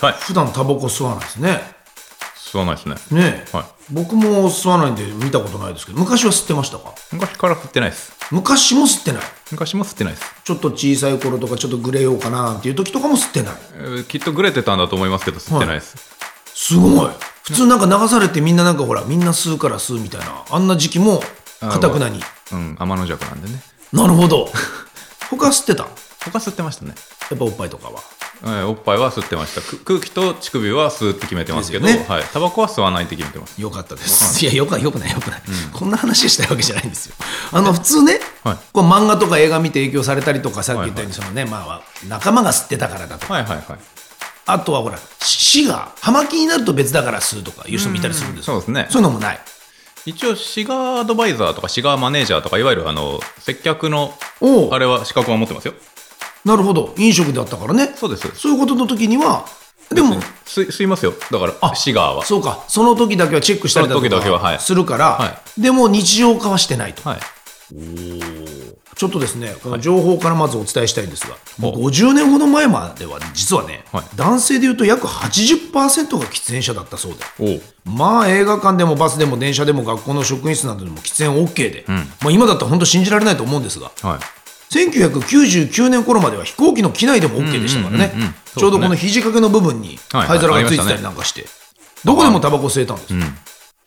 [0.00, 0.14] はい。
[0.14, 1.60] 普段タバコ吸わないですね。
[2.36, 2.96] 吸わないですね。
[3.10, 3.66] ねえ、はい。
[3.92, 6.94] 僕も吸わないんで見たことないですけど昔は吸ってましたか？
[7.12, 8.12] 昔から吸ってないです。
[8.32, 9.22] 昔も吸ってない。
[9.52, 10.26] 昔も吸ってないです。
[10.44, 13.54] ちょっと小さい頃とかちょっとグレようかなっていう時とかも吸ってない。
[13.74, 15.96] えーきっとグレてたんだと思いますけど、吸ってないです。
[16.54, 17.10] すごい。
[17.44, 21.20] 普通なんか流されてみんななんかほらみんな吸うから吸うみたいなあんな時期も
[21.60, 22.20] かたくなに。
[22.52, 23.62] うん、天の弱なんでね。
[23.92, 24.48] なるほど。
[25.30, 25.84] 他吸ってた？
[25.84, 25.90] や
[26.20, 26.94] 他吸ってましたね。
[27.34, 28.00] っぱおっぱいとかは
[28.42, 29.60] えーおっぱいは吸ってました。
[29.60, 32.08] く空気と乳首は吸うって決めてますけど、ですよね。
[32.08, 32.24] はい。
[32.24, 33.60] タバコは吸わないって決めてます。
[33.60, 34.48] よかったです、い。
[34.48, 37.14] やよくないよくないよくない、こんな話したいわけじゃないんですよ。
[37.52, 38.58] あの普通ね、はい。
[38.72, 43.34] こう漫画とか映画見て影響されたりとかさっき言ったようにそのね、まあ仲間が吸ってたからだとか。
[43.34, 43.78] はいはいはい。
[44.46, 48.54] あとはほら死が葉巻になると別だから吸うとかいう人もいたりするんですよ。
[48.54, 48.86] そうですね。
[48.90, 49.40] そういうのもない。
[50.06, 54.14] 一応、シガーアドバイザーとかシガーマネージャーとか、いわゆるあの、接客の、
[54.72, 55.74] あれは資格は持ってますよ。
[56.44, 56.94] なるほど。
[56.96, 57.92] 飲食だったからね。
[57.96, 58.28] そうです。
[58.34, 59.44] そういうことの時には
[59.94, 60.16] でも
[60.46, 61.12] 吸いますよ。
[61.30, 62.24] だから、シガーは。
[62.24, 62.64] そうか。
[62.68, 64.56] その時だけはチェックしたりだとその時だけははい。
[64.56, 67.20] かするから、はでも日常化はしてないと、はい。
[68.96, 71.72] ちょっとですねこの情報からまずお伝えしたいんですが、お。
[71.72, 74.04] 50年ほど前までは実はね、はい。
[74.14, 77.18] 男性でいうと約80%が喫煙者だったそうで。
[77.40, 77.56] お。
[77.56, 83.90] うまあ映画館でもバスでも電車でも学校の職員室などでも喫煙 OK で、まあ、今だったら本当信じられないと思うんですが。
[84.02, 84.39] はい。
[84.72, 88.12] 1999年頃までは飛行機の機内でも OK でしたからね。
[88.56, 91.46] ちょうどこの肘掛けの部分にはい灰皿がついてたりなんかして、
[92.04, 93.14] どこでもタバコ吸えたんです、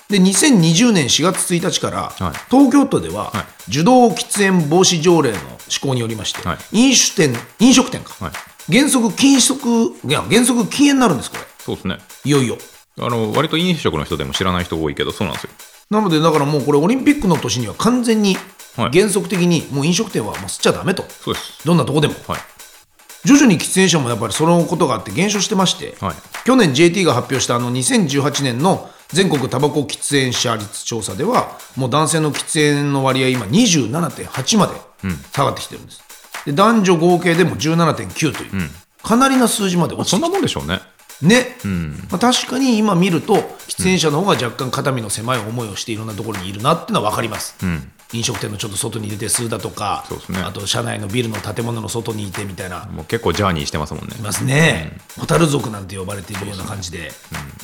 [0.10, 2.38] で2020年4月1日から、はい。
[2.50, 3.70] 東京都では、はい。
[3.70, 6.90] 受動喫煙防止条例の施行によりまして、はい。
[6.90, 8.34] 飲酒店飲食店か、はい。
[8.72, 11.44] 原則禁食いや原則禁煙になるんですこれ。
[11.60, 11.98] そうですね。
[12.26, 12.58] いよいよ。
[13.00, 15.50] あの割と飲食の人でも知らない人多いけどそうなんですよ。
[15.90, 18.38] なのでだからもうこれオリンピックの年には完全に
[18.78, 18.92] はい。
[18.92, 21.04] 原則的にもう飲食店はもう吸っちゃダメと。
[21.04, 21.66] そうです。
[21.66, 22.16] どんなとこでも。
[22.28, 22.40] はい。
[23.26, 26.16] 徐々に喫煙者もやっぱりそのことがあって減少してまして、はい。
[26.46, 34.74] 去年 JT が発表したあの2018年の全国タバコ喫煙者率調査ではもう男性の喫煙の割合今27.8まで
[35.32, 36.02] 下がってきてるんです、
[36.46, 38.70] で男女合計でも17.9という、
[39.04, 40.80] かなりな数字まで落ちそんなてきもんでしょうね。
[41.22, 41.56] てね、
[42.10, 47.56] まあ、確かに今見ると喫煙者の方が若干肩身の狭い思いをしていろんなところにいるなっていうのは分かります、
[48.14, 50.40] 飲食店のちょっと外に出て吸うだとかね。
[50.40, 52.86] あと社内のビルの建物の外にいてみたいな。
[52.86, 54.16] もう結構ジャーニーしてますもんね。
[54.18, 57.12] いますね、ホタル族なんて呼ばれているような感じで、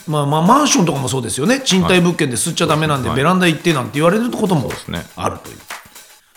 [0.08, 1.62] まあまあマンションとかもそうですよね。
[1.62, 3.18] 賃貸物件で吸っちゃダメなんで、はい。
[3.18, 4.72] ベランダ行ってなんて言われることも
[5.16, 5.58] あるという。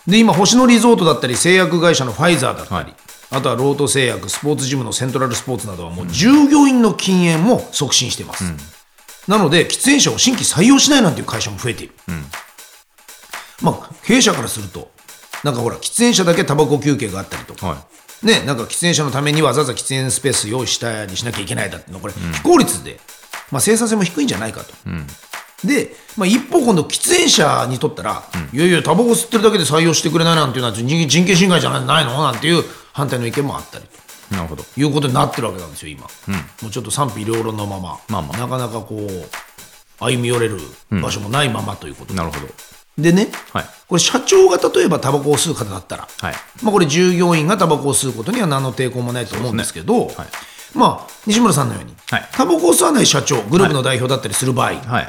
[0.06, 2.96] で今星野リゾートだったり製薬会社のファイザーだったり、はい。
[3.34, 8.44] あとはロート製薬スポーツジムのセントラルスポーツなどはもう従業員の禁煙も促進しています、
[9.26, 11.94] なので喫煙者を新規採用しないなんていう会社も増えている、
[13.62, 14.90] まあ経営者からすると
[15.44, 17.84] なんかほら喫煙者だけタバコ休憩があったりとか、は
[18.22, 22.02] ね、なんか喫煙者のためにわざわざ喫煙スペース用意したりしなきゃいけないだっていうの。
[22.02, 23.00] はこれ非効率で、
[23.50, 24.72] まあ、生産性も低いんじゃないかと。
[25.66, 32.22] で、まあ、一方今度喫煙者にとったら、いやいやタバコ吸ってるだけで採用してくれないなんていうのは人人権侵害じゃないの？
[32.22, 32.62] なんていう
[32.92, 33.96] 反対の意見もあったりと。
[34.34, 34.64] いなるほど。
[34.76, 36.02] いうことになってるわけなんですよ今、
[36.62, 38.38] もうちょっと賛否両論のまま,、まあまあ。
[38.38, 39.28] なかなかこう
[39.98, 40.58] 歩み寄れる
[40.90, 42.46] 場所もないままということで,、なるほど
[42.98, 43.64] でね、はい。
[43.88, 46.34] これ社長が例えばタバコを吸う方だったら、はい。
[46.62, 50.16] まあ、これ従業員がタバコを吸うことには何の抵抗もないと思うんですけどはい。
[50.74, 52.28] まあ、西村さんのように、はい。
[52.32, 55.04] タバコを吸わない社長グループの代表だったりする場合、はい。
[55.04, 55.06] っ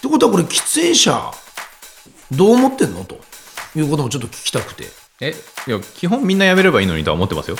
[0.00, 1.30] てことはこれ喫煙者
[2.32, 3.04] どう思ってんの？
[3.04, 3.18] と
[3.74, 4.84] いうこともちょっと聞きたくて。
[4.84, 4.86] っ
[5.20, 5.34] え
[5.66, 7.56] いや基本みんなやめればいいのにとは思ってますよ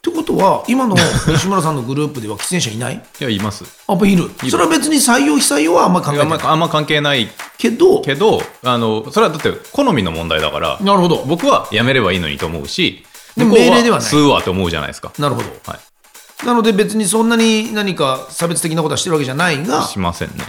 [0.00, 3.02] てことは今の西村さんのグループでは喫煙者いない？
[3.20, 3.64] いやいます。
[3.88, 4.30] やっぱいる。
[4.48, 6.40] それは別に採用非採用はあんまり考えいやてない？
[6.42, 7.28] あんま関係ない
[7.58, 8.40] けどけど？
[8.64, 11.24] あのそれはだって好みの問題だからなるほど。
[11.26, 13.04] 僕はやめればいいのにと思うし
[13.36, 14.08] でも命令ではない。
[14.08, 15.12] 吸うわと思うじゃないですか。
[15.18, 15.48] なるほど。
[15.70, 16.46] はい。
[16.46, 20.44] なので別にそんなに何か差別的なことはしてるわけじゃないがっしませんね。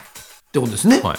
[0.52, 1.18] てことですね、はい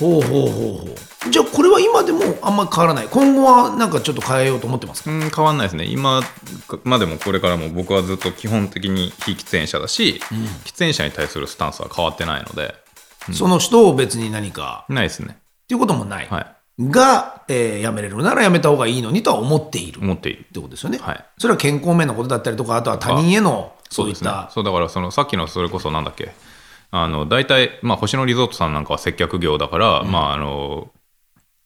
[0.00, 0.96] ほうほうほうほ
[1.28, 1.30] う。
[1.30, 3.08] じゃあこれは今でもあんまり変わらない？
[3.08, 5.10] 今後はなんかちょっと変えようと思ってますか？
[5.10, 5.84] うん変わんないですね。
[5.84, 6.22] 今
[6.84, 10.20] までもこれからも僕はずっと基本的に非喫煙者だし、
[10.64, 12.74] 喫煙者に対するスタンスは変わってないので。
[13.34, 14.86] その人を別に何か？
[14.88, 15.36] ないですね。
[15.38, 16.56] っていうこともない、はい。
[16.88, 19.98] が、えーやめれるならやめた方がいいのにとは思っている。
[19.98, 20.44] っ思っている。
[20.44, 21.24] てことですよね、はい。
[21.36, 26.32] それは健康面のことだったりとかあとは他人へのそういった、そうだからそのさっきのそれこそなんだっけ？
[26.90, 30.90] あの大体、まあ、星野リゾートさんなんかは接客業だから、まああの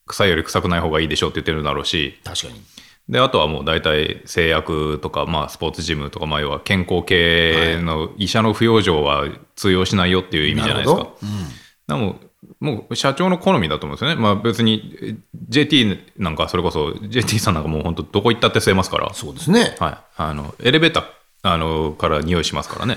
[0.06, 2.20] 臭いより臭くない方がいいでしょうって言ってるだろうし。
[2.24, 2.60] 確かに。
[3.08, 10.98] であとはもう大体製薬とか、まあ、スポーツジムとか、まあ、要は健康系の医者の不養生は通用しないよっていう意味じゃないですか。
[10.98, 11.98] なるほど。
[11.98, 12.08] うん。
[12.08, 12.20] でも
[12.60, 15.16] もう社長の好みだと思うんですよね、まあ、別にえ
[15.48, 19.76] JT なんかそれこそ JT さんなんかもう本当どこ行ったって吸えますから、そうですね。
[19.78, 21.04] はい、あのエレベーター
[21.42, 22.96] あのから匂いしますからね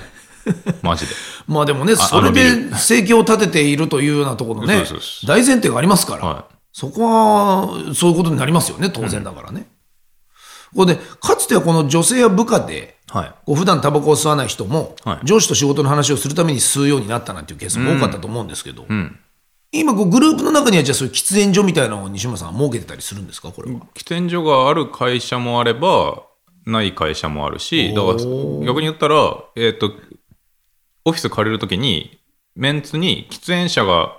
[0.82, 1.14] マジで。
[1.46, 4.84] まあでもねあそれで生計を立てているというようなところのね
[5.26, 9.66] 大前提がありますから、はそこはそういうことになりますよね当然だからね、
[10.74, 13.32] これでかつてはこの女性や部下ではい。
[13.46, 15.26] こう普段タバコを吸わない人も、はい。
[15.26, 19.18] 上司と仕事の話をするために吸うようになったなんていうケースも多かったと思うんですけど、ん。
[19.72, 23.80] 今こうグループの中にはじゃあそういう喫煙所みたいなのを西村さんは設けてたりするんですかこれは。
[23.94, 26.22] 喫煙所がある会社もあれば
[26.66, 29.16] ない会社もあるしだから逆に言ったら、
[29.56, 29.92] えー、と
[31.04, 32.18] オフィス借りるときに
[32.54, 34.16] メンツに喫煙者が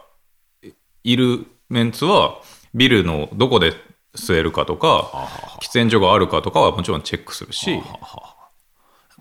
[1.04, 2.42] いるメンツは
[2.74, 3.74] ビルのどこで
[4.16, 5.30] 吸えるかとか
[5.62, 7.78] 喫煙所があるかとかはもちろんチェックするし、は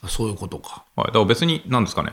[0.05, 0.85] い、そういうことか。
[0.97, 2.13] だから別に何ですかね。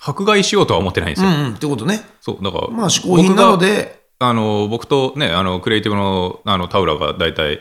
[0.00, 1.54] 迫害しようとは思ってないんですよ、うんうん。
[1.54, 2.02] ってことね。
[2.20, 2.44] そう。
[2.44, 4.04] だからまあ嗜好品なので。
[4.20, 7.60] あの僕とねあのクリエイティブのあのタウラが大体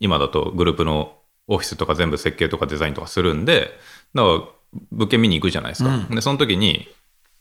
[0.00, 1.16] 今だとグループの
[1.48, 3.70] オフィスとか全部設計とかデザインとかするんで
[4.14, 4.40] だから
[4.92, 6.88] 物件見に行くじゃないですか、でその時に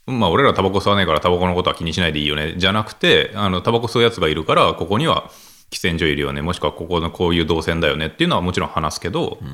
[0.06, 2.56] まあ俺らタバコ吸わないからタバコのことは気にしないでいいよね。
[2.58, 5.30] じゃなくてあのタバコ吸うやつがいるからここには
[5.72, 6.42] 喫煙所いるよね。
[6.42, 8.08] もしくはここのこういう動線だよね。
[8.08, 9.46] っていうのはもちろん話すけど、っ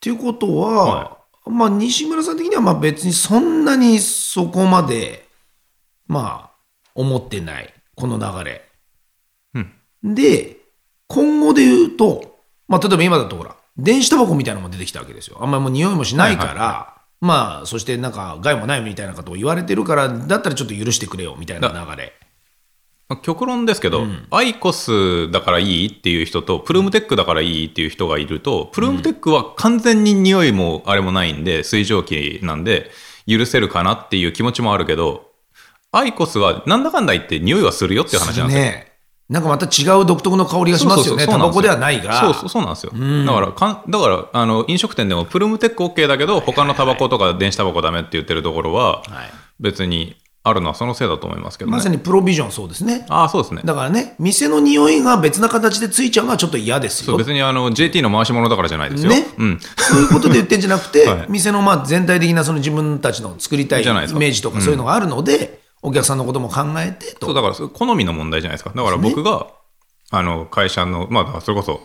[0.00, 5.26] ていうことは、はまあ西村さん的にはまあ別にそんなにそこまで
[6.06, 6.50] まあ
[6.94, 7.72] 思ってない。
[7.94, 8.66] この流れ。
[10.02, 10.56] で
[11.08, 12.38] 今後で言うと、
[12.68, 15.38] まあ、例えば今だとほら電子タバコみたいなのも出てきたわけですよ。
[15.40, 22.14] あんまりもう匂いもしないから、はいまあそしてなんか害もないみたいなことを言われてるからだったらちょっと許してくれよみたいな流れ。
[23.08, 32.90] まあ極論ですけど、アイコスだからいいっていう人とプルームテックだからいいっていう人がいるとプルームテックは完全に匂いもあれもないんで水蒸気なんで
[33.26, 35.30] 許せるかなっていう気持ちもあるけど
[35.92, 38.64] アイコスはなんだかんだ言って匂いはするよっていう話なんですよ。
[38.64, 38.89] ね
[39.30, 41.24] なんかまた違う独特の香りがしますよね。
[41.26, 42.20] タバコではないが。
[42.20, 42.92] そうそうそうなんですよ。
[42.92, 49.30] だからかん、だからあの飲食店でもプルームテック OK だけど、他のタバコとか電子タバコダメって言ってるところは、はい
[49.60, 51.76] 別にあるのはそのせいだと思いますけどね。
[51.76, 53.04] まさにプロビジョンそうですね。
[53.10, 53.60] ああ、そうですね。
[53.62, 57.06] だからね、店の匂いが別な形でついちゃうのはちょっと嫌ですよ。
[57.08, 59.10] そう別にあの JT の回し物だからじゃないですよ。
[59.10, 59.60] ねうん。
[59.76, 67.26] そういうことで言ってんじゃなくて、 はい店のまあ全体的なその自分たちの作りたいイメージとかそういうのがあるので、お客さんのことも考えてと。
[67.26, 68.72] そうだから好みの問題じゃないですか。
[68.74, 69.48] だから僕が、
[70.10, 71.80] あの会社の、まあそれこそ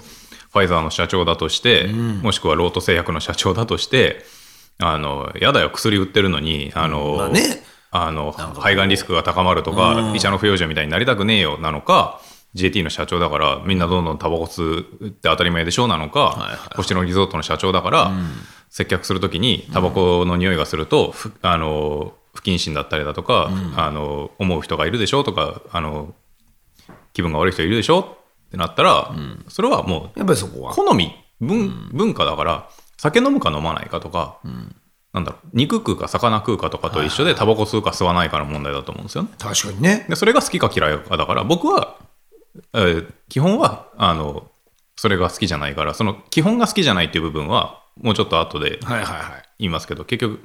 [0.51, 4.23] ファイザーの社長だとして、もしくはロート製薬の社長だとして、
[4.79, 7.63] あの、やだよ、薬売ってるのに、あの、まあね。
[7.97, 12.19] あの肺がんリスクが高まるとか、医者の不養生みたいになりたくねえよなのか、
[12.53, 18.11] JT の社長だから、みんなどんどんタバコ吸うって当たり前でしょうなのか、星野リゾートの社長だから、
[18.69, 26.13] 接客するときにタバコの匂いがすると、ふあの不謹慎だったりだとか、あの思う人がいるでしょとかあの
[27.13, 27.99] 気分が悪い人いるでしょ
[28.47, 29.15] ってなったら、
[29.47, 30.73] それはもうやっぱりそこは。
[30.73, 34.39] 好み文,、文化だから酒飲むか飲まないかとか、
[35.13, 39.29] なんだろう肉食うか魚食うかとかと一緒でタバコ吸うか吸わないかの問題だと思うんですよね。
[39.39, 40.05] 確かにね。
[40.09, 41.97] でそれが好きか嫌いかだから僕は、
[42.73, 44.51] えー基本はあの
[44.97, 49.43] それが好きじゃないからその基本が好きじゃないっていう部分はもうちょっと後ではいはいはい。
[49.59, 50.41] 言いますけど結局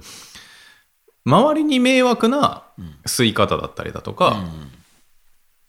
[1.24, 2.64] 周りに迷惑な
[3.06, 4.42] 吸い方だったりだとか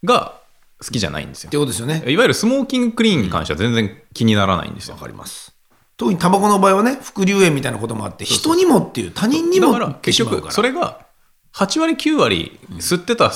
[0.04, 0.40] が
[0.84, 1.50] 好きじゃないんですよ。
[1.50, 2.04] ってことですよね。
[2.08, 4.96] いわゆるスモーキングクリーンに関しては全然気にならないんですよ。
[4.96, 5.56] わかります。
[5.98, 10.18] 特にタバコの場合はね、副流煙みたいなこともあって、人にもっていう、他人にもだから結。
[10.26, 11.06] 局それが
[11.54, 13.32] 8割9割吸ってた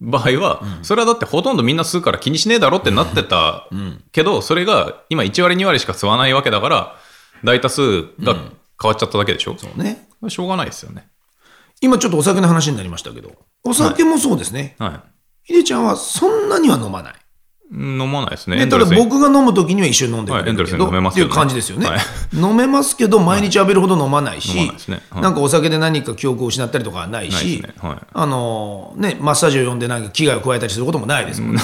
[0.00, 3.68] 場合はそれはだってほとんどみんな吸うから気にしねえだろってなってた
[4.12, 6.96] けどそれが今1割2割しか吸わないわけだから
[7.44, 9.56] 大多数が変わっちゃっただけでしょ。
[9.76, 10.08] ね。
[10.28, 11.06] しょうがないですよね
[11.84, 14.74] 今ちょっとお酒の話になりましたけど、お酒もそうですね。
[14.78, 15.04] は
[15.42, 17.12] ひでちゃんはそんなには飲まない。
[17.12, 18.66] い飲まないですね。
[18.66, 22.00] ただ僕が飲むときには一緒に飲んでくれはいエンドレス飲めますっていう感じですよね、はい。
[22.32, 25.02] 飲めますけど毎日浴びるほど飲まないし、飲まないですね。
[25.10, 25.22] はい。
[25.22, 27.88] なんかお酒で何か記憶を失ったりとかはないないしですね。
[27.88, 27.98] はい。
[28.10, 31.62] あのねマッサージを呼んでなんか危害を加えたりすることもないですもんね。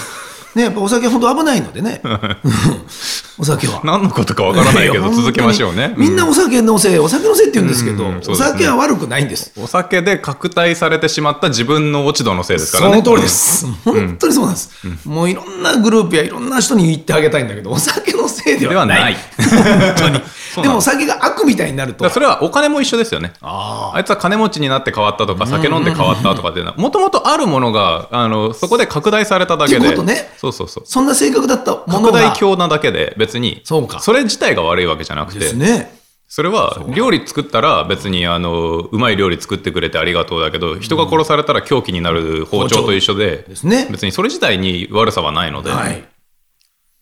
[0.55, 2.03] ね、やっぱお酒本当危ないのでね。
[3.39, 3.81] お酒は。
[3.85, 5.95] 何のことかわからないけど、続けましょうね。
[5.97, 9.53] みんなお酒のせい、お酒のせいって言うんですけど、うんそうお酒は悪くないんです。
[9.57, 13.03] お酒で拡大されてしまった自分の落ち度のせいですからね。
[13.03, 13.67] その通りです。
[13.85, 14.71] 本当にそうなんです。
[15.05, 19.17] もういろんなグループやいろんな人に言ってあげたいんだけど、お酒のせいではない。
[19.39, 20.21] で本当に。
[20.63, 22.09] でもお酒が悪みたいになると。
[22.11, 23.33] それはお金も一緒ですよね。
[23.41, 29.97] ああいつは金持ちになって変わったとか、酒飲んで変わったとかっていうのは、もともとあるものが、あの、そこで拡大されただけで。
[30.03, 30.85] ねそうそうそう。
[30.87, 32.33] そんな性格だったもの拡大が。
[32.33, 36.01] 鏡なだけで、別に、そうかれ自体が悪いわけじゃなくて、ですね。
[36.33, 43.89] それは料理作ったら別にあのうまい料理作ってくれてありがとうだけど人が殺されたら凶器になる包丁と一緒でですね。
[43.91, 45.99] 別にそれ自体に悪さはないので、はい。
[45.99, 46.03] っ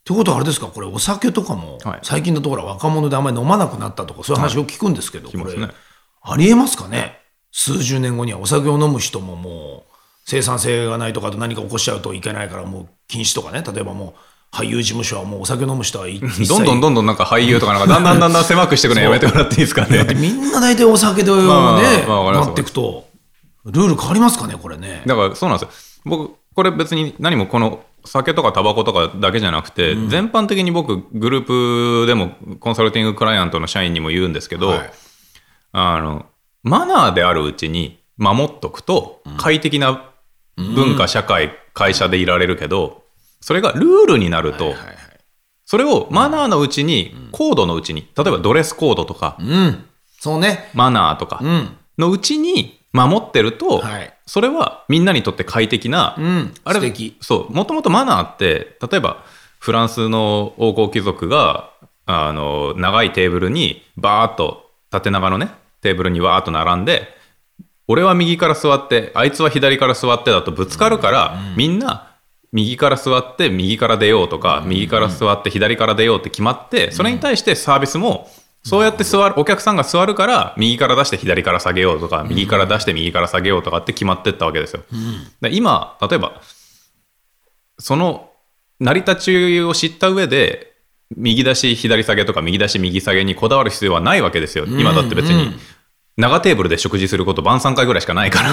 [0.03, 5.31] てことはあれですか、これお酒とかもはい、最近のところは若者であんまり飲まなくなったとか、そういう話を聞くんですけど、
[6.23, 7.21] ありえますかね？
[7.53, 9.93] 数十年後にはお酒を飲む人ももう、
[10.25, 20.07] 生産性がないとか、あと何か起こしちゃうといけないから、もう禁止とかね、例えばもう、俳優事務所はもうお酒飲む人はどんどんどんどんなんか俳優とかなんか だんだんだんだん狭くしてくるのやめてもらっていいですかね。
[20.15, 23.09] みんな大体お酒でね、なっていくと、
[23.67, 25.03] ルール変わりますかね、これね。
[25.07, 26.01] だからそうなんですよ。
[26.05, 34.93] 僕、これ別に何もこの酒とかタバコとかだけじゃなくて、全般的に僕、グループでもコンサルティングクライアントの社員にも言うんですけど、はい。
[35.73, 36.27] あの、
[36.63, 40.08] マナーであるうちに守っとくと、快適な
[40.59, 43.05] 文化、社会、会社でいられるけど、
[43.41, 44.75] それがルールになると、
[45.65, 49.85] それをマナーのうちに、コードのうちに、例えばドレスコードとか、うん。
[50.19, 50.71] そうね。
[50.75, 51.77] マナーとかうん。
[51.97, 56.55] のうちに守ってると、はいそれはみんなにとって快適な、うん。
[56.63, 56.93] あれ。
[57.23, 59.25] そう、もともとマナーって、例えば
[59.59, 61.71] フランスの王侯貴族が、
[62.05, 65.51] あの、長いテーブルにバーっと縦長のね、
[65.81, 67.09] テーブルにわーっと並んで、
[67.89, 72.09] 俺は右から座って、あいつは左から座ってだとぶつかるから、みんな
[72.53, 78.31] 右から座って右から出ようとか、右から座って左から出ようって決まって、それに対してサービスも、
[78.63, 84.83] そうやって座る、お客さんが座るから、右から出して左から下げようとか、右から出して右から下げようとかって決まってったわけですよ。
[85.41, 86.41] で今、例えば、
[87.79, 88.31] その
[88.81, 90.73] 成り立ちを知った上で、
[91.17, 94.67] 右出し左下げとか右出し右下げにこだわる必要はないわけですよ。
[94.67, 95.55] 今だって別に
[96.19, 98.51] 長テーブルで食事すること晩3回ぐらいしかないから。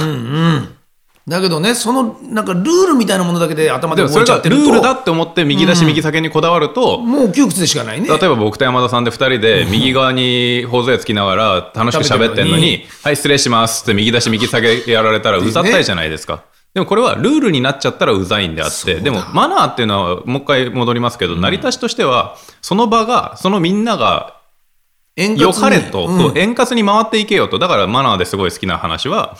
[1.27, 8.07] だけどね、その、なんかルールみたいなものだけで頭ででもそれが動いちゃってると、ルールだって思って右出し右下げにこだわると、もう窮屈でしかないね。
[8.07, 16.43] 例えば僕と山田さんで2人で右側に頬杖つきながら楽しく喋ってんのに、はい、失礼しますって右出し右下げやられたらうざったいじゃないですか。
[16.75, 24.36] でもこれはルールになっちゃったらうざいんであって、でもマナーっていうのはもう一回戻りますけど、成り立ちとしては、その場が、そのみんなが
[25.15, 26.38] 円良かれと、うん。
[26.38, 27.60] 円滑に回っていけよと。
[27.60, 29.38] だからマナーですごい好きな話は、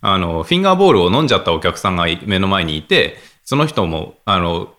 [0.00, 4.72] あの、フィンガーボールを飲んじゃったお客さんが目の前にいて、その人も、あの、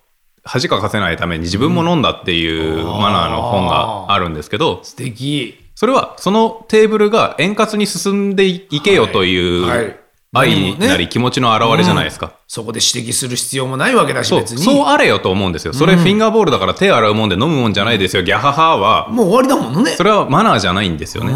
[0.43, 5.57] 恥かかせないために自分も飲んだっていうマナーの本があるんですけど、素敵。
[5.75, 10.02] それはそのテーブルが円滑に進んでいけよという
[10.33, 12.33] 愛なり気持ちの表れじゃないですか。
[12.47, 14.63] そこで指摘する必要もないわけだし、別に。
[14.63, 15.73] そうあれよと思うんですよ。
[15.73, 18.23] それフィンガーボールだから手洗うもんで飲むもんじゃないですよ。
[18.23, 19.91] ギャハハは、もう終わりだもんね。
[19.91, 21.33] それはマナーじゃないんですよね。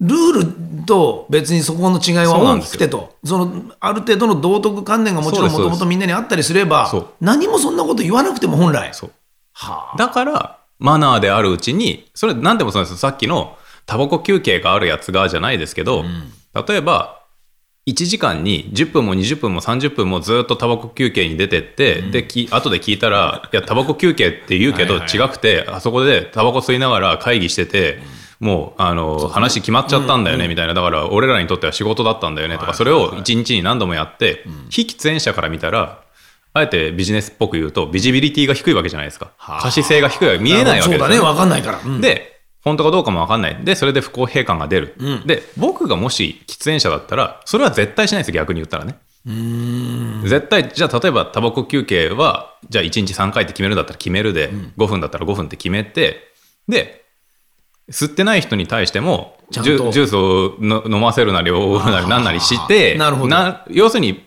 [0.00, 0.32] ルー
[0.80, 8.92] ルと別にそこの違いは大きくてと、そのある程度の道徳観念がもちろんもともとみんなにあったりすれば何もそんなこと言わなくても本来。
[9.52, 12.96] はあ、だから、マナーであるうちに、それ何でもそうです。
[12.96, 16.04] さっきのタバコ休憩があるやつがじゃないですけど、
[16.68, 17.17] 例えば、
[17.88, 27.98] 1時間に10分も20分も30分もずっとタバコ休憩に出てって、で、き後で聞いたら、いや、タバコ休憩って言うけどはいはい違くて、あそこでタバコ吸いながら会議してて、
[28.40, 30.74] もう、あの、話決まっちゃったんだよね、みたいな。
[30.74, 36.02] だから、俺らにとっては仕事だったんだよね、とか、それを1日に何度もやって、非喫煙者から見たら、
[36.54, 39.32] あえてビジネスっぽく言うと、ビジビリティが低いわけじゃないですか。
[39.38, 41.80] 可視性が低いわけ、見えないわけですよそうだね、わかんないから。
[41.84, 42.00] うん。
[42.00, 42.37] で、
[42.68, 43.58] 本当かどうかも分かんない。
[43.64, 44.94] で、それで不公平感が出る。
[45.26, 48.98] で、僕がもし喫煙者だったら、それは絶対しないです、逆に言ったらね。
[50.24, 56.28] 絶対、じゃあ例えばタバコ休憩は、じゃあ1日3回って決めるんだったら決めるで、5分だったら5分って決めて、
[56.68, 57.04] で、
[57.90, 63.36] 吸ってない人に対しても、ジュジュースをの飲ませるなり、おなりなんなりして、なるほど。
[63.70, 64.24] 要するに、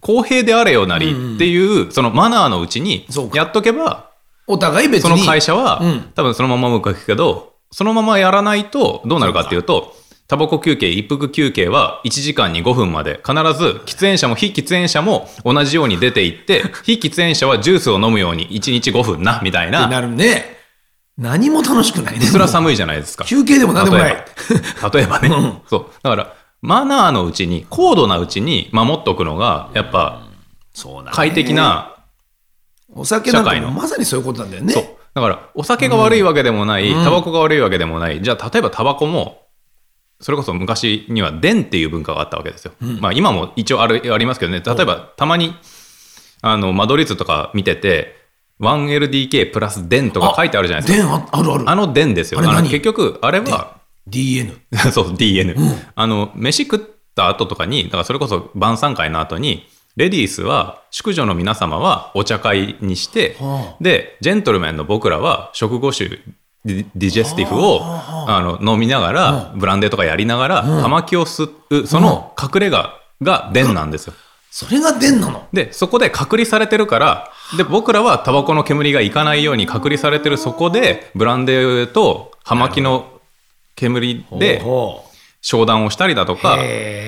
[0.00, 4.10] 公平であれよなりっていう、そのマナーのうちにやっとけば、
[4.46, 5.10] お互い別に。
[5.10, 6.10] その会社は、うん。
[6.14, 9.94] 多分そのままうまくいくけど、そのままやらないとどうなるかっていうと、
[10.26, 19.88] タバコ休憩、一服休憩は1時間に5分まで、必ず喫煙者も非喫煙者も同じように出ていって、 非喫煙者はジュースを飲むように1日5分な、みたいな。
[19.88, 20.58] なるね。
[21.18, 22.26] 何も楽しくないね。
[22.26, 23.24] それは寒いじゃないですか。
[23.24, 24.12] 休憩でも何でもない。
[24.12, 24.22] 例え
[24.80, 25.60] ば例えばね。
[25.68, 25.86] そう。
[26.02, 30.22] だから、マナーのうちに、高度なうちに守っとくのが、やっぱ
[31.12, 31.96] 快適な
[32.94, 34.99] お酒なんかまさにそういうことなんだよね。
[35.14, 38.22] だから、お酒が悪いわけでもない、タバコが悪いわけでもない。
[38.22, 39.46] じゃあ、例えばタバコも、
[40.20, 42.72] それこそ昔には、電っていう文化があったわけですよ。
[43.00, 45.54] まあ、今も一応あるありますけどね、例えば、たまに、
[46.42, 48.16] あの、間取り図とか見てて、
[48.60, 51.06] 1LDK プラス電とか書いてあるじゃないですか。
[51.06, 51.70] 電ああるある。
[51.70, 52.40] あの電ですよ。
[52.40, 54.54] あの結局、あれは、DN。
[54.92, 55.56] そう、DN。
[55.94, 56.80] あの、飯食っ
[57.14, 59.66] た後とかに、だからそれこそ晩餐会の後に、
[59.96, 66.20] レディースは、宿女の皆様はお茶会にして、はで、ジェントルメンの僕らは食後酒、
[66.64, 74.14] ディジェスティフをあの飲みながら、ブランデーとかやりながら、葉巻を吸う、その隠れ家が電なんですよ。
[74.50, 75.46] それが電なの？
[75.52, 83.20] で、そこで隔離されてるから、で、僕らはタバコの煙がいかないように隔離されてるそこで、ブランデーと葉巻の
[83.76, 85.09] 煙でほう
[85.40, 86.58] 商談をしたりだとか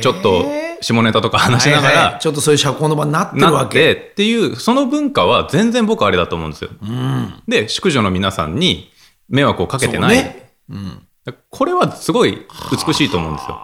[0.01, 0.47] ちょっと
[0.83, 3.93] 下ネタとか話しながはいはいら、ちょっとそういう社交の場になってるなわけ。
[3.93, 6.71] ってっていう、その文化は全然僕あれだと思うんですよ。
[7.49, 8.91] で、宿女の皆さんに
[9.29, 10.17] 迷惑をかけてない。
[10.17, 11.07] ねうん。
[11.51, 12.47] これはすごい
[12.87, 13.61] 美しいと思うんですよ。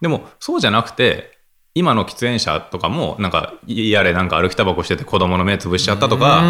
[0.00, 1.38] でも、そうじゃなくて、
[1.74, 6.42] 今の喫煙者とかも、なんか、やれなんか歩きタバコしてて子供の目潰しちゃったとか、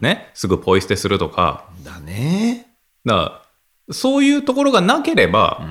[0.00, 2.66] ね、すぐポイ捨てするとか、だね。
[3.04, 3.42] だか
[3.88, 5.66] ら、そういうところがなければ、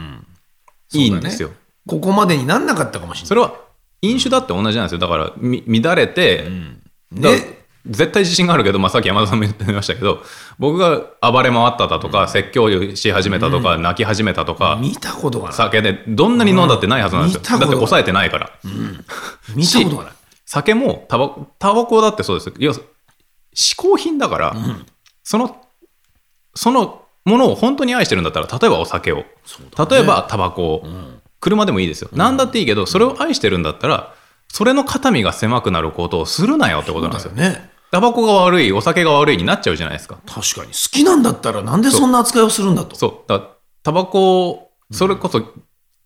[0.94, 1.52] いいんですよ。
[1.88, 3.28] ここまでになんなかったかもしれない。
[3.28, 3.54] それは、
[4.02, 5.00] 飲酒だって同じなんですよ。
[5.00, 6.50] だから、み乱れて、
[7.14, 7.58] だからね。
[7.90, 10.22] 絶対自信があるけど、まあ、さっき山田さんも言ってましたけど、
[10.60, 15.54] 僕が暴れ回っただとか、説教し始めたとか、泣き始めたとか、見たことがない。
[15.54, 17.42] 酒でどんなに飲んだってないはずなんですよ。
[17.42, 18.52] だって抑えてないから。
[19.56, 20.14] 見たことがない。
[20.46, 21.30] 酒もタバ
[21.60, 22.54] タバコだってそうです。
[22.58, 22.82] 要す
[23.56, 24.56] 嗜好品だから、
[25.24, 25.62] その、
[26.56, 29.26] そのものを本当に愛してるんだったら、例えばお酒を、
[29.90, 30.84] 例えばタバコを、
[31.42, 32.10] 車でもいいですよ。
[32.14, 34.14] 何だっていいけど、それを愛してるんだったら、
[34.48, 37.34] それの肩身が狭くなることをするなよってことなんですよ。
[37.34, 37.70] ね。
[37.92, 40.18] タバコが悪い、お酒が悪いになっちゃうじゃないですか。
[40.26, 40.68] 確かに。
[40.68, 42.96] 好きなんだったらなんでそんな扱いをするんだと。
[42.96, 43.30] そう。
[43.30, 43.42] だ
[43.84, 45.54] タバコ、それこそ、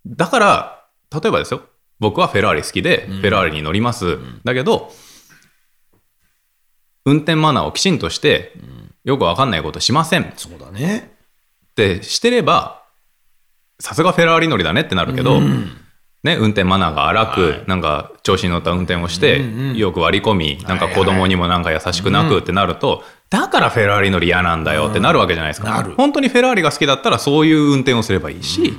[0.08, 1.62] だから、例えばですよ。
[2.00, 4.18] 僕はフェラーリ好きで、フェラーリに乗ります。
[4.44, 4.92] だけど、
[7.06, 8.54] 運転マナーをきちんとして、
[9.04, 11.11] よくわかんないことしませんっそうだね。
[11.82, 12.84] てしてれば、
[13.80, 15.40] さすがフェラーリ乗りだねってなるけど、
[16.24, 19.42] ね、運転マナーが荒く、なんか調子に乗った運転をして、
[19.76, 25.72] よく割り込み、なんか子供にもなんか優しくなくってなると、だからフェラーリ乗り嫌なんだよってなるわけじゃないですか。
[25.72, 28.78] なる本当にフェラーリが好きだったらそういう運転をすればいいし、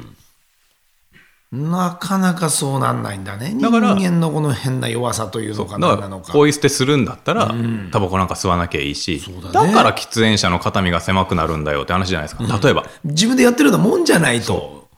[1.53, 3.55] なかなかそうなんないんだね。
[3.61, 6.33] だから人間のこの変な弱さというのかなのか。
[6.33, 7.55] ポイ捨てするんだったら、
[7.93, 12.59] タバコなんか吸わなきゃいいし、だだねから喫煙者の肩身が狭くなるんだよって話じゃないですか。
[12.63, 12.87] 例えば。
[13.05, 14.89] 自分でやってるようなもんじゃないと。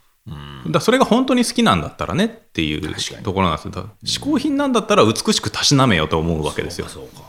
[0.71, 3.73] らそれが本当に好きなんだったらねっていうところなんですよ。
[4.05, 6.87] 嗜好品なんだったら美しくたしなめようと思うわけですよ。
[6.87, 7.23] そうか。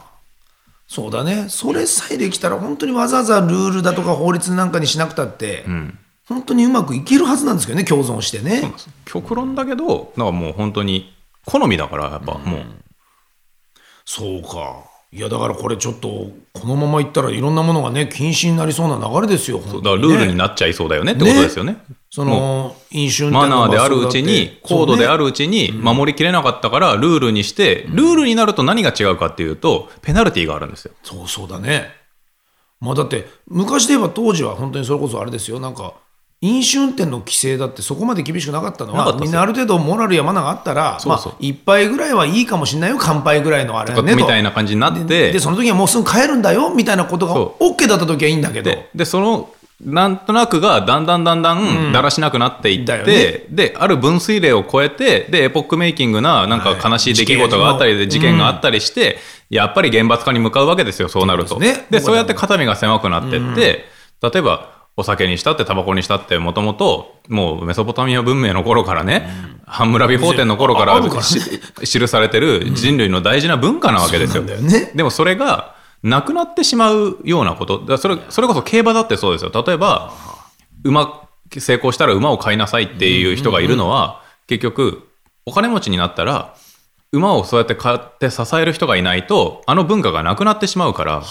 [0.87, 1.47] そうだね。
[1.49, 5.65] それさえできたら本当にわざわざルールだとか法律なんかにしなくたって、
[6.27, 8.73] 本当にうまくいけるはずなんですけどね、共存してね。
[9.05, 11.13] 極論だけど、だからもう本当に
[11.45, 12.61] 好みだから、やっぱもう。
[14.05, 14.83] そうか。
[15.11, 19.59] いやだからこれちょっとこのままいったらいろんなものがね禁止になりそうな流れですよ。
[19.59, 21.77] だからルールになっちゃいそうだよねってことですよね。
[22.09, 25.23] その飲酒運マナーであるうちに、高度である。
[25.23, 30.91] るうちに守りきれなかったから、ルールにして、ルールになると何が違うかっていうと、ペナルティーがあるんですよ。
[31.03, 31.91] そうそうだね。
[32.79, 35.93] まあだって昔で言えば当時は本当にそれこそあれですよなんか
[36.45, 41.33] 飲酒運転の規制だってそこまで厳しくなかったのはみんなある程度モラルやマナーがあったらそうそう。
[41.33, 45.31] まあ一杯ぐらいはいいかもしれないよ乾杯ぐらいのあれはねとみたいな感じになって。
[45.31, 48.69] でその時はもうすぐ帰るんだよみたいなことがそ OK だった時はいいんだけど。
[48.69, 49.49] で、で、その、
[49.83, 53.45] なんとなくがだんだんだんだんだらしなくなっていって、だよね。
[53.49, 58.47] で、ある分水嶺を超えて、で、エポックメイキングな、なんか悲しい出来事があったりで、事件が。
[58.47, 59.17] あったりして、
[59.49, 61.59] やっぱり厳罰化に向かうわけですよ、そうなると。
[61.59, 61.85] ですね。
[61.89, 63.85] で、そうやって肩身が狭くなってって、
[64.21, 69.27] 例えば、お酒にしたって、タバコにしたって、もともと、もうメソポタミア文明の頃からね、
[69.65, 71.01] ハンムラビ法典の頃から
[71.83, 74.43] 記されてる人類の大事な文化なわけですよ。
[74.43, 74.67] そうなん。
[74.67, 74.91] だよね。
[74.95, 79.51] でもそれがなくなってしまうようなこと、それそれこそ競馬だってそうですよ。
[79.65, 80.13] 例えば、
[80.83, 81.23] 馬、
[81.57, 85.07] 成功したら馬を買いなさいっていう人がいるのは、結局、
[85.45, 86.55] お金持ちになったら、
[87.11, 91.23] 馬をそうやって買って支える人がいないと、あの文化がなくなってしまうから、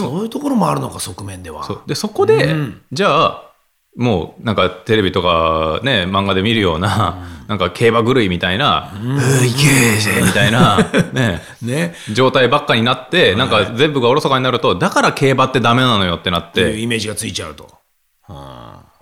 [0.00, 1.64] そういうところもあるのか側面では。
[1.64, 1.82] そう。
[1.86, 2.54] でそこで、
[2.92, 3.52] じゃあ、
[3.94, 10.78] もうなんかテレビとかね、漫画で見るような、なんか競馬狂いみたいな、うーいけーぜみたいな、
[11.12, 11.94] ね、ね。
[12.12, 17.68] 状態ばっかになって、なんか全部がおろそかになると、だから競馬ってダメなのよってなっってイメージがついちゃうと。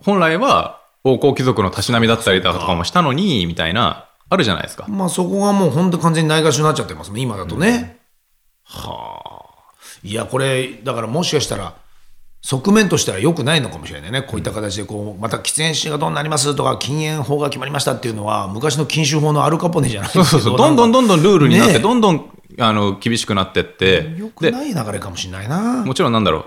[0.05, 4.87] 本来は王侯貴族のたしなみだったりだとかもしたのに、みたいな、あるじゃないですか。
[4.88, 7.98] まあそこがもう本当完全にないがしろになっちゃってますもん今だとね、
[8.64, 9.39] はあ
[10.02, 11.74] いやこれだからもしかしたら
[12.42, 24.14] 側面としては良くないのかもしれないね、こういった形でこうまた喫煙者がどうなりますとか禁煙法が決まりましたっていうのは昔の禁酒法のアルカポネじゃないですそうそうどんどんどんどんルールになって、ねどんどんあの厳しくなってって。
[24.16, 25.84] 良くでない流れかもしれないな。
[25.84, 26.44] もちろんなんだろう。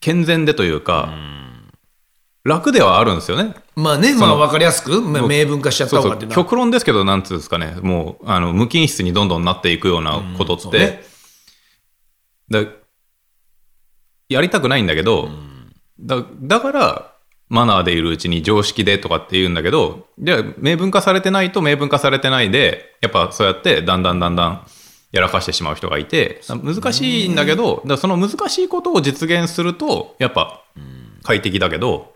[0.00, 1.12] 健全でというか、
[2.44, 3.54] 楽ではあるんですよね。
[3.74, 7.76] まあね、まあ、分かりやすくまあ明文化しちゃった方がっていうのは極論ですけどなんつうんですかね。
[7.82, 11.02] もうあの無菌室にどんどんなっていくようなことって、
[12.50, 12.64] だ
[14.28, 15.28] やりたくないんだけど、
[16.00, 17.14] だだから
[17.48, 24.66] マナーでいるうちに常識でとかって言うんだけどじゃあ明文化されてないと明文化されてないでやっぱそうやってだんだんだんだん
[25.12, 30.62] やらかしてしまう人がいて難しいんだけどだその難しいことを実現するとやっぱ
[31.22, 32.12] 快適だけど、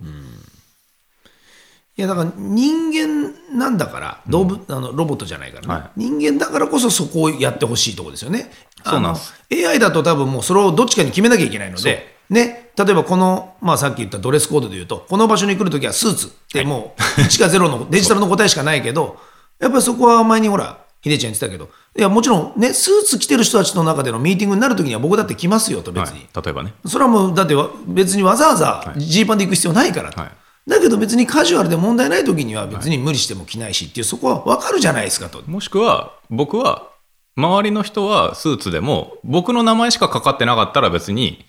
[1.94, 8.50] いやだから人間なんだから動物、あのロボットじゃないからね、は人間だからこそそこをやってほしいところですよね。
[8.82, 9.34] そうなんです。
[9.50, 19.18] あの AI だと多分もうそれをどっちかに決めなきゃいけないので、ね、例えばこの、まあ、さっき言ったドレスコードで言うとこの場所に来るときはスーツってもう1か0の デジタルの答えしかないけど
[19.60, 26.20] やっぱりそこは前にほらヒデちゃん言ってたけどいやもちろんねスーツ着てる人たちの中でのミーティングになるときには僕だって来ますよと別はい。
[26.20, 26.26] に。
[26.34, 26.72] 例えばね。
[26.86, 30.10] それはもうだってわ別にわざわざジーパンで行く必要ないから。
[30.10, 30.30] と、はい
[30.66, 35.42] だけど別にカジュアルで問題ない時には別に無理しても着ないしっていうそこは分かるじゃないですかと。
[35.46, 36.88] もしくは僕は
[37.36, 41.44] 周りの人はスーツでも僕の名前しかかかってなかったら別に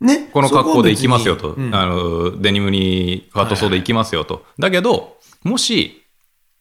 [0.00, 1.74] ね、この格好で行きますよと、うん。
[1.74, 6.02] あのデニムにカットソーで行きますよと、だけどもし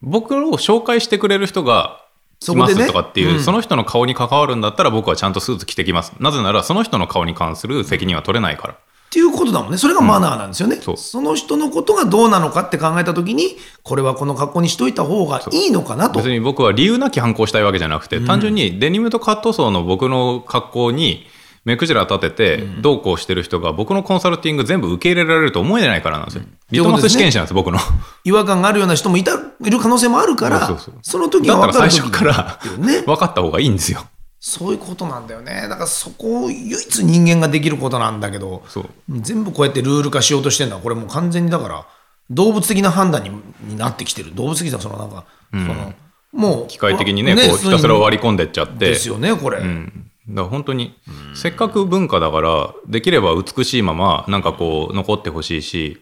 [0.01, 2.05] 僕を紹介してくれる人が
[2.39, 6.13] 来ますとかっていう、うんその人の顔に関わるんだったら僕はちゃんとスーツ着てきます。
[6.19, 8.77] なぜならその人の顔に関する責任は取れないから
[9.15, 9.78] っていうことだもんね。
[9.78, 10.75] それがマナーなんですよね。
[10.82, 16.30] そうその人のことがどうなのかって考えたときに、これはこの格好にしといた方がいいのかなと別。
[16.30, 21.25] に僕は理由なき反抗したいわけじゃなくて、単純にデニムとカットソーの僕の格好に
[21.63, 26.43] 目くじら立てて、どうこうしてる人が僕のコンサルティング全部受け入れられると思えないからなんですよ。
[26.71, 27.80] リトマス試験紙なんです、僕の。
[28.25, 29.32] 違和感があるような人もいた
[29.63, 33.01] いる可能性もあるから、そうそうそうその時だったらは分かる時最初からね。
[33.08, 34.06] 分かった方がいいんですよ。
[34.47, 35.62] そういうことなんだよね。
[35.63, 38.62] だからそこを唯一人間ができることなんだけど、
[39.10, 41.88] 全部こうやってルール化しようとしてるのは、これもう完全にだから、
[42.29, 43.31] 動物的な判断に
[43.67, 44.36] になってきてる。
[44.36, 45.93] 動物的な、そのなんか、その
[46.31, 48.86] もう、機械的にね、ねこうひたすら割り込んでっちゃって。
[48.86, 49.58] ですよね、これ。
[49.58, 50.95] うんだから本当に、
[51.34, 56.01] せっかく文化だから、できれば美しいまま、なんかこう、残ってほしいし、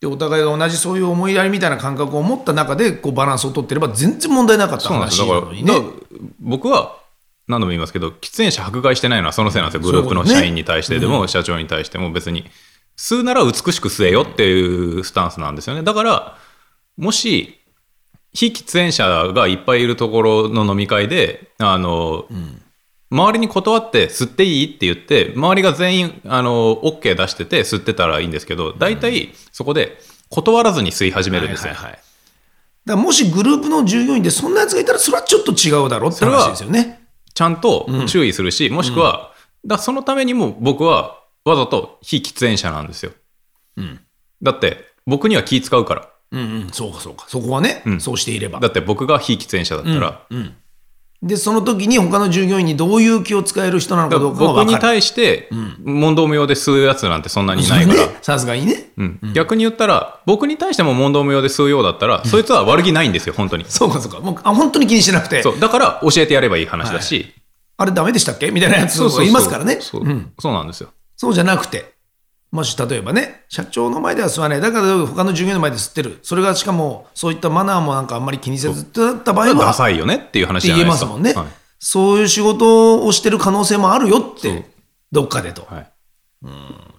[0.00, 5.72] でお互いが同じそういう思いやりみたいな感覚を持った中でこうバランスを取ってれば全然問題なかった話なのにね
[6.40, 6.97] 僕は
[7.48, 12.44] 何度も言いますけど、喫煙者迫害してないのはそのせいなんですよ、グループの社員に対してでも、社長に対しても、別に、
[12.96, 15.82] 吸うなら美しく吸えよっていうスタンスなんですよね。
[15.82, 16.38] だから、
[16.96, 17.58] もし、
[18.34, 22.26] 非喫煙者がいっぱいいるところの飲み会で、あの、
[23.10, 31.72] 周りに断って吸っていいって言って、周りが全員、あの、OK 出してて吸ってたらいいんですけど、大体そこで断らずに吸い始めるんですよ。
[31.72, 32.00] はいはいはい
[32.88, 36.97] だからもしグループの従業員でそんなやつがいたらそれはちょっと違うだろうって話ですよね。
[37.38, 39.32] ちゃんと注意するし、もしくは、
[39.64, 43.12] だそのためにも僕はわざと非喫煙者なんですよ。
[44.42, 46.08] だって、僕には気使うから。
[46.32, 47.26] うんうん、そうかそうか。
[47.28, 48.58] そこはね、そうしていれば。
[48.58, 50.26] だって僕が非喫煙者だったら、
[51.20, 55.48] でその時に他の従業員にどういう気を使える人なのかどうかが僕に対して、
[55.82, 58.06] 問答無用で吸うやつなんてそんなにいないから。
[58.06, 59.20] ねさすがにね、うん。
[59.34, 63.64] 逆に言ったら、僕に対しても問答無用で吸うようだったら、そいつは悪気ないんですよ、本当に。
[63.66, 64.20] そうかそうか。
[64.20, 65.42] もうあ本当に気にしてなくて。
[65.42, 65.58] そう。
[65.58, 67.34] だから教えてやればいい話だし、
[67.76, 68.52] あれダメでしたっけ？
[68.52, 69.78] みたいなやつを言いますからね。
[69.80, 70.04] そう
[70.38, 70.90] そうなんですよ。
[71.16, 71.94] そうじゃなくて、
[72.50, 81.06] もし例えばね、社長の前では吸わない、だから他の従業員の前で吸ってる、それがしかもそういったマナーもなんかあんまり気にせずってなった場合は、ダっサいよねっていう話てじゃないですか。
[81.06, 81.46] 言えますもんね、はい。
[81.78, 84.66] そういう仕事をしてる可能性もあるよって、
[85.12, 85.90] どっかでと、はい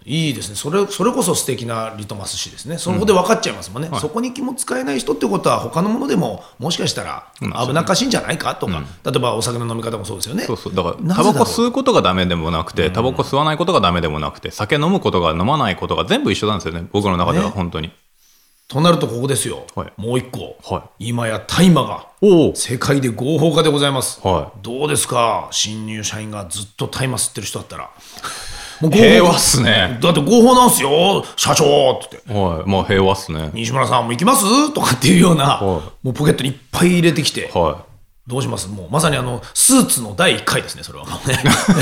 [0.03, 0.55] いいですね。
[0.55, 8.55] それ、それこそ素敵なリトマス紙ですね、そこで分かっちゃいますもんね、そこに気も使えない人ってことは、他のものでももしかしたら危なっかしいんじゃないか？
[8.55, 10.43] とか、例えばお酒の飲み方もそうですよね。
[10.43, 10.75] そうそう。
[10.75, 17.51] だからタバコ吸うことがダメでもなくてタバコ吸わないことがダメでもなくて酒飲むことが飲まないことが全部一緒なんですよね僕の中ではね。
[17.51, 17.91] 本当に、
[18.67, 19.93] となるとここですよ、はい。
[19.95, 22.07] もう一個、は今や大麻が
[22.55, 24.19] 世界で合法化でございます。
[24.27, 25.47] はどうですか？
[25.51, 27.89] 新入社員がずっと大麻吸ってる人だったら。
[28.81, 29.97] もう平和っすね。
[30.01, 31.25] だって合法なんすよ。
[31.35, 32.33] 社長って言って。
[32.33, 32.69] はい。
[32.69, 33.49] まあ平和っすね。
[33.53, 34.73] 西村さんも行きます？
[34.73, 35.59] とかっていうような、は
[36.03, 36.05] い。
[36.05, 37.85] もうポケットにいっぱい入れてきて、は
[38.27, 38.69] どうします？
[38.69, 41.05] もうまさにあの、スーツの第1回ですね、それは。
[41.05, 41.37] もうね。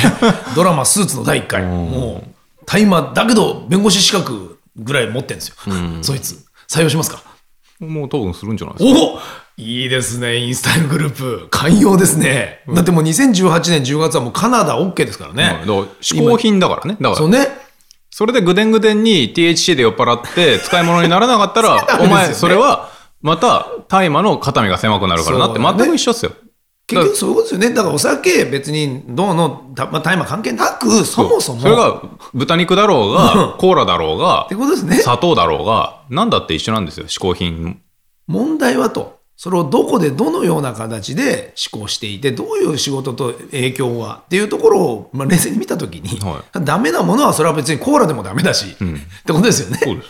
[0.56, 1.64] ドラマスーツの第1回。
[1.64, 2.34] もう、
[2.66, 5.56] 大麻だけど弁護士資格ぐらい持ってるんですよ。
[6.02, 6.46] そいつ。
[6.70, 7.22] 採用しますか？
[7.80, 9.00] もう多分するんじゃないですか。
[9.00, 9.20] お
[9.60, 11.48] いいですね、インスタイルグループ。
[11.50, 12.62] 寛容ですね。
[12.76, 15.44] だってもう2018年10月はもうカナダ OK ですからね。
[15.44, 16.96] はいだから嗜好品だからね。
[17.02, 17.48] だからそうね。
[18.12, 22.90] それでぐでんぐでんに THC で酔っ払って 使い物にならなかったら、ねお前、それは、
[23.24, 26.34] また、大麻の肩身が狭くなるからなって、全く一緒っすよ。
[26.86, 27.70] 結局そういうことですよね。
[27.74, 31.62] だからお酒別にどうの、たまあ、大麻関係なく、そもそも。
[31.62, 32.02] それが、
[32.34, 34.98] 豚肉だろうが、コーラだろうがって、ことですね。
[34.98, 37.80] 砂糖だろうが、なんだって一緒なんですよ、嗜好品。
[38.28, 39.17] 問題はと。
[39.40, 49.80] それをどこでどのような形で施行していて、どういう仕事と影響がっていうところを、まあ、冷静に見たときに、はダメなものはそれは別にコーラでもダメだし、ってことですよね。
[49.84, 50.10] そうです。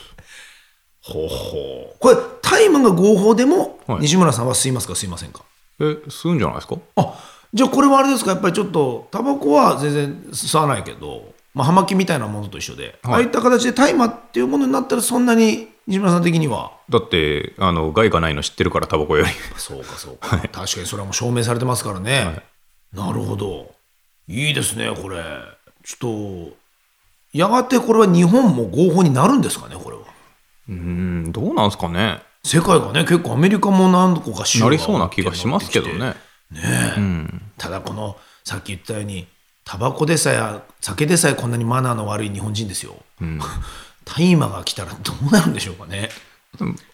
[1.02, 1.98] ほうほう。
[2.00, 4.00] これ、大麻が合法でも、はい。
[4.02, 5.44] 西村さんは吸いますか吸いませんか？
[5.80, 6.78] え、吸うんじゃないですか？
[6.96, 7.14] あ
[7.54, 8.32] じゃあこれはあれですか？
[8.32, 13.14] やっぱりちょっとタバコは全然吸わないけど、まあ、葉巻みたいなものと一緒で、はい。
[13.14, 16.72] ああいった形で大麻っていうものになったらそんなに西村さん的には。
[16.88, 19.30] だって、あの、害がないの知ってるから、タバコより。
[19.58, 22.44] そうかそうか、確かにそれはもう証明されてますからね、
[22.94, 23.72] なるほど。
[24.28, 25.24] いいですねこれ。
[25.84, 26.58] ちょっと
[27.34, 30.04] やがてこれは日本も合法になるんですかねこれは。
[30.70, 32.22] うーん、どうなんすかね。
[32.44, 36.16] 世界がね結構アメリカも何個かなりそうな気がしますけどね。
[37.58, 39.28] ただこのさっき言ったように
[39.68, 42.96] タバコでさえ酒でさえこんなにマナーの悪い日本人ですよ、
[44.06, 46.10] 大麻が来たらどうなるんでしょうかね。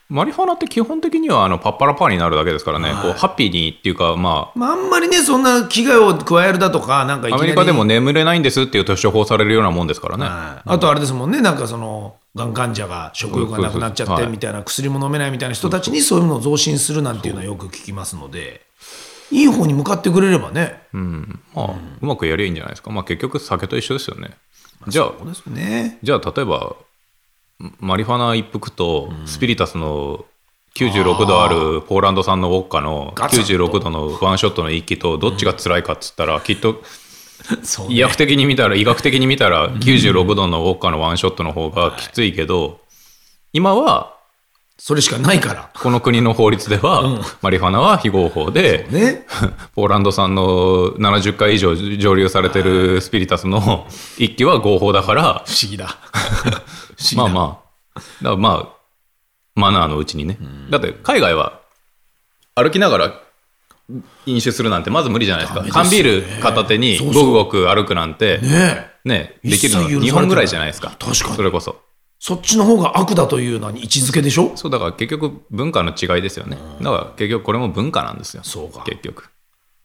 [0.09, 10.25] マリファナって基本的にはあのパッパラパーになるだけですからね、こうハッピーにっていうか、ままああんまりねそんな危害を加えるだとかなんかアメリカでも眠れないんですっていうと処方されるようなもんですからね。
[10.25, 10.69] はい。
[10.69, 11.41] あとあれですもんね。
[11.41, 14.25] なんかそのがん患者が食欲がなくなっちゃっそうそうそう。
[14.25, 18.61] てみたいな薬も飲めないみたいな人たちにそういうのを増進するなんていうのはよく聞きますので。
[18.61, 19.02] い
[19.41, 20.81] い方に向かってくれればね。
[20.93, 22.91] うん、まあ、うまくやりゃいいんじゃないですか。
[22.91, 24.31] まあ結局酒と一緒ですよね。
[24.87, 25.97] じゃあ、そうですね。
[26.03, 26.75] じゃあ例えば、
[27.79, 30.25] マリファナ一服とスピリタスの
[30.75, 33.47] 96度あるポーランド産のウォッカのガツンと。
[33.47, 36.81] 96度のワンショットの一気とどっちが辛いかっつったら、きっと
[37.89, 42.79] 医薬的に見たら医学的に見たら96度のウォッカのワンショットの方がきついけど、
[43.51, 44.17] 今は
[44.77, 45.69] それしかないから。
[45.73, 49.25] この国の法律では、マリファナは非合法で、ね。
[49.75, 55.97] ポーランド産の70回以上蒸留されてるスピリタスの一機は合法だから、不思議だ。
[57.15, 57.59] まあま
[57.95, 58.73] あ、だからまあ、
[59.55, 60.37] マナーのうちにね。
[60.69, 61.59] だって海外は
[62.55, 63.13] 歩きながら
[64.25, 65.61] 飲酒するなんてまず無理じゃないですか。
[65.61, 65.71] すよね。
[65.71, 68.89] 缶ビール片手にごくごく歩くなんて、ね。
[68.89, 70.95] えね、できるの日本ぐらいじゃないですか。
[70.97, 71.35] 確かに。
[71.35, 71.81] それこそ。
[72.25, 74.55] そっちの方が悪だというのに位置づけでしょ？
[74.55, 76.57] そうだから結局文化の違いですよね。
[76.79, 78.43] だから結局これも文化なんですよ。
[78.45, 79.29] そうか結局。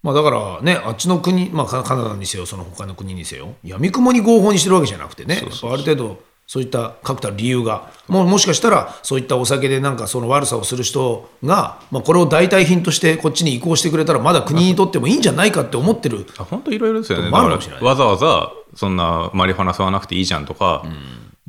[0.04, 17.30] まあだからね、あっちの国、まあカカナダにせよ、その他の国にせよ、闇雲に合法にしてるわけじゃなくてね、ある程度、そういった確たる理由が、もうもしかしたら、そういったお酒でなんかその悪さをする人が、まあ、これを代替品としてこっちに移行してくれたら、まだ国にとってもいいんじゃないかって思ってる、あ本当いろいろですよね。
[17.32, 20.84] わざわざそんなマリファナ吸わなくていいじゃんとか、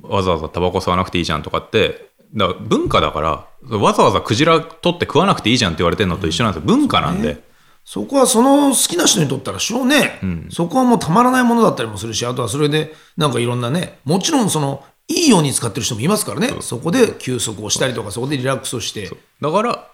[0.09, 6.67] わざわざタバコ吸わなくていいじゃんとかって、だから文化だから、わざわざクジラ取って食わなくていいじゃんって言われてるのと一緒なんですよ。
[6.67, 7.41] 文化なんで。
[7.85, 10.19] そこはその好きな人にとったらしょうね、
[10.51, 19.09] そこはもうたまらないものだったりもするし、あとはそれでなんかいろんなね、もちろんその、いいように使ってる人もいますからね、そこで休息をしたりとか、そこでリラックスをして。
[19.41, 19.87] だから、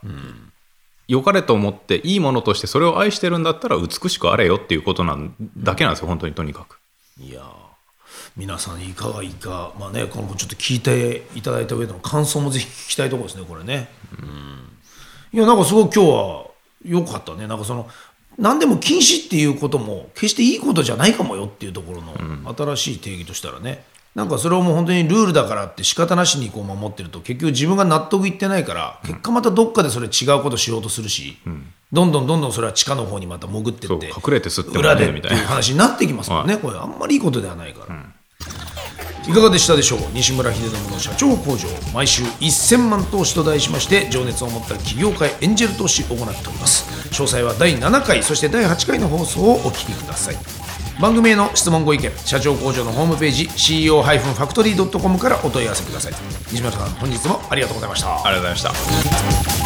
[1.07, 6.79] 良かれと思っていいものとしてそれを愛してるんだったら美しくあれよっていうことなんだけなんですよ、本当にとにかく。
[7.21, 7.64] いやー
[8.37, 13.89] 皆さんいかがいいか、まあね、このちょっと聞いていただいた上での感想もぜひ聞きたいところですね、これね。
[15.31, 16.45] いや、なんかすごく今日は
[16.83, 17.89] 良かったね、なんかその、
[18.37, 22.13] 何でも禁止っていうことも、決していいことじゃないかもよっていうところの
[22.75, 31.37] 新しい定義としたらね、なんかそれをもう本当にルールだからって仕方なしにこう守ってると、結局自分が納得いってないから、結果またどっかでそれ違うことしようとするし、
[31.93, 34.07] どんどんどんどんそれは地下の方にまた潜ってって。
[34.07, 35.45] 隠れて吸っても裏でっていうねみたいな。
[35.47, 37.95] 話になってきますもんね、これあんまりいいことではないから、
[39.27, 39.99] いかがでしたでしょう？
[40.13, 41.67] 西村秀信の社長工場。
[41.93, 46.85] 毎週1000万投資と題しまして情熱を持った起業家エンジェル投資を行っております。
[47.09, 50.37] 詳細は第7回そして第8回の放送をお聞きください。
[51.01, 56.13] 番組への質問ご意見社長工場のホームページ CEO-factory.com からお問い合わせください。
[56.51, 58.25] 西村さん本日もありがとうございました。
[58.25, 59.64] ありがとうございました。